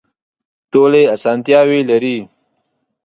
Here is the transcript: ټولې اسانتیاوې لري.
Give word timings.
ټولې 0.71 1.03
اسانتیاوې 1.15 1.79
لري. 1.89 2.17